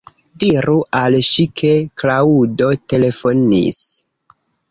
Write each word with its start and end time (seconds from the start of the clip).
Diru 0.43 0.77
al 0.99 1.17
ŝi 1.27 1.45
ke 1.61 1.73
Klaŭdo 2.03 2.71
telefonis. 2.93 3.81